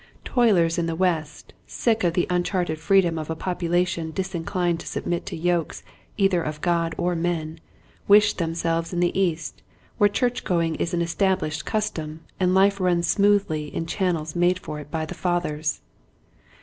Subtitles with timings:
[0.25, 4.87] Toilers in the West, sick of the unchartered freedom of a population disin clined to
[4.87, 5.83] submit to yokes
[6.17, 7.59] either of God or men,
[8.07, 9.61] wish themselves in the East
[9.99, 14.79] where church going is an established custom and life runs smoothly in channels made for
[14.79, 15.81] it by the fathers.